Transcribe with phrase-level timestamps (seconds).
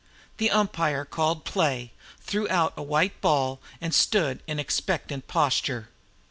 [0.37, 5.89] The umpire called play, threw out a white ball, and stood in expectant posture.